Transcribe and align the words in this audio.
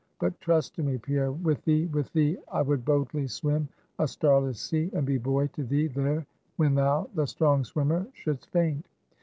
But 0.19 0.41
trust 0.41 0.73
to 0.77 0.81
me, 0.81 0.97
Pierre. 0.97 1.31
With 1.31 1.63
thee, 1.63 1.85
with 1.85 2.11
thee, 2.13 2.35
I 2.51 2.63
would 2.63 2.83
boldly 2.83 3.27
swim 3.27 3.69
a 3.99 4.07
starless 4.07 4.59
sea, 4.59 4.89
and 4.95 5.05
be 5.05 5.19
buoy 5.19 5.47
to 5.49 5.63
thee, 5.63 5.85
there, 5.89 6.25
when 6.55 6.73
thou 6.73 7.07
the 7.13 7.27
strong 7.27 7.63
swimmer 7.63 8.07
shouldst 8.13 8.49
faint. 8.49 8.87